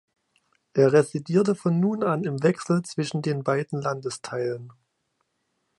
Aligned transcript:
Er 0.73 0.93
residierte 0.93 1.53
von 1.53 1.79
nun 1.79 2.01
an 2.01 2.23
im 2.23 2.41
Wechsel 2.41 2.81
zwischen 2.81 3.21
den 3.21 3.43
beiden 3.43 3.79
Landesteilen. 3.83 4.73